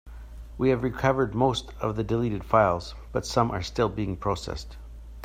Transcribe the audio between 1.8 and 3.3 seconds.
the deleted files, but